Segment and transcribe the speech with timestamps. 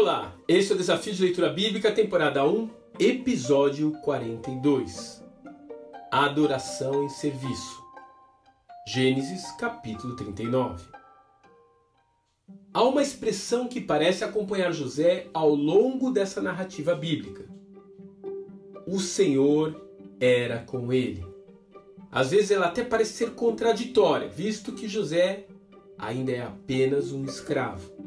[0.00, 5.24] Olá, esse é o Desafio de Leitura Bíblica, temporada 1, episódio 42.
[6.08, 7.82] Adoração em serviço.
[8.86, 10.84] Gênesis, capítulo 39.
[12.72, 17.46] Há uma expressão que parece acompanhar José ao longo dessa narrativa bíblica.
[18.86, 19.84] O Senhor
[20.20, 21.26] era com ele.
[22.12, 25.46] Às vezes ela até parece ser contraditória, visto que José
[25.98, 27.97] ainda é apenas um escravo.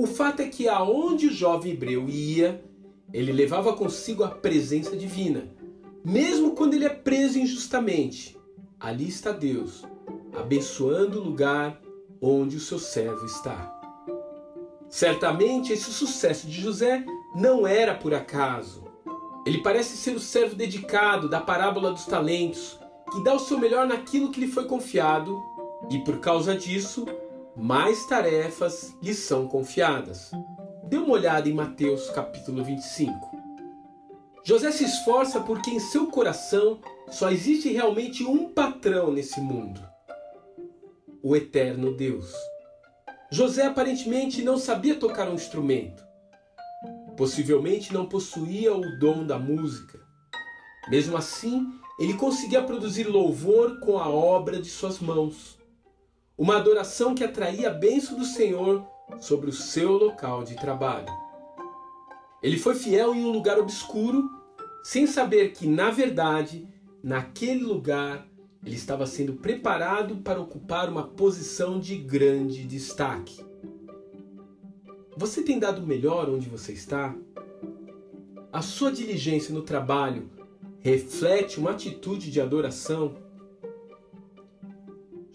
[0.00, 2.64] O fato é que aonde o jovem hebreu ia,
[3.12, 5.52] ele levava consigo a presença divina,
[6.04, 8.38] mesmo quando ele é preso injustamente.
[8.78, 9.82] Ali está Deus,
[10.32, 11.82] abençoando o lugar
[12.22, 13.76] onde o seu servo está.
[14.88, 18.84] Certamente esse sucesso de José não era por acaso.
[19.44, 22.78] Ele parece ser o servo dedicado da parábola dos talentos,
[23.10, 25.36] que dá o seu melhor naquilo que lhe foi confiado
[25.90, 27.04] e por causa disso
[27.58, 30.30] mais tarefas lhe são confiadas.
[30.84, 33.12] Dê uma olhada em Mateus capítulo 25.
[34.44, 39.82] José se esforça porque em seu coração só existe realmente um patrão nesse mundo:
[41.20, 42.32] o eterno Deus.
[43.30, 46.06] José aparentemente não sabia tocar um instrumento.
[47.16, 49.98] Possivelmente não possuía o dom da música.
[50.88, 51.66] Mesmo assim,
[51.98, 55.57] ele conseguia produzir louvor com a obra de suas mãos
[56.38, 58.86] uma adoração que atraía a bênção do Senhor
[59.18, 61.08] sobre o seu local de trabalho.
[62.40, 64.30] Ele foi fiel em um lugar obscuro,
[64.84, 66.68] sem saber que, na verdade,
[67.02, 68.24] naquele lugar
[68.64, 73.44] ele estava sendo preparado para ocupar uma posição de grande destaque.
[75.16, 77.14] Você tem dado melhor onde você está?
[78.52, 80.30] A sua diligência no trabalho
[80.78, 83.16] reflete uma atitude de adoração?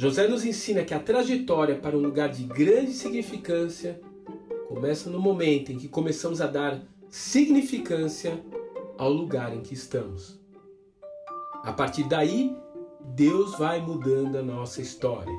[0.03, 4.01] José nos ensina que a trajetória para um lugar de grande significância
[4.67, 8.43] começa no momento em que começamos a dar significância
[8.97, 10.37] ao lugar em que estamos.
[11.63, 12.53] A partir daí,
[13.15, 15.33] Deus vai mudando a nossa história.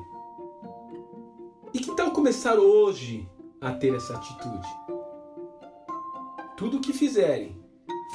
[1.71, 3.29] E que tal começar hoje
[3.61, 4.67] a ter essa atitude?
[6.57, 7.55] Tudo o que fizerem,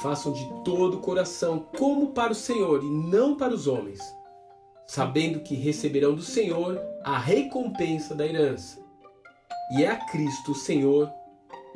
[0.01, 4.01] façam de todo o coração, como para o Senhor e não para os homens
[4.91, 8.77] sabendo que receberão do Senhor a recompensa da herança.
[9.71, 11.09] E é a Cristo, o Senhor,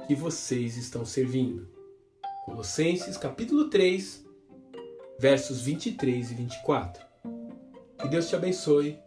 [0.06, 1.66] que vocês estão servindo.
[2.44, 4.22] Colossenses capítulo 3,
[5.18, 7.06] versos 23 e 24.
[8.02, 9.00] Que Deus te abençoe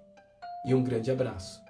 [0.64, 1.67] e um grande abraço.